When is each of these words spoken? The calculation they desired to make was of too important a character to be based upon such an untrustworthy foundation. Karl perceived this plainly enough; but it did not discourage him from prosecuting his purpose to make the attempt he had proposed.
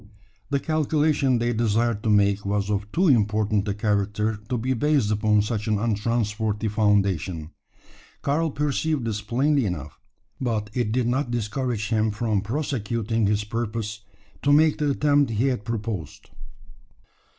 The 0.49 0.59
calculation 0.59 1.37
they 1.37 1.53
desired 1.53 2.01
to 2.01 2.09
make 2.09 2.43
was 2.43 2.71
of 2.71 2.91
too 2.91 3.07
important 3.07 3.67
a 3.67 3.75
character 3.75 4.39
to 4.49 4.57
be 4.57 4.73
based 4.73 5.11
upon 5.11 5.43
such 5.43 5.67
an 5.67 5.77
untrustworthy 5.77 6.69
foundation. 6.69 7.51
Karl 8.23 8.49
perceived 8.49 9.05
this 9.05 9.21
plainly 9.21 9.67
enough; 9.67 9.99
but 10.41 10.71
it 10.73 10.91
did 10.91 11.07
not 11.07 11.29
discourage 11.29 11.89
him 11.89 12.09
from 12.09 12.41
prosecuting 12.41 13.27
his 13.27 13.43
purpose 13.43 14.01
to 14.41 14.51
make 14.51 14.79
the 14.79 14.89
attempt 14.89 15.29
he 15.29 15.45
had 15.49 15.63
proposed. 15.65 16.31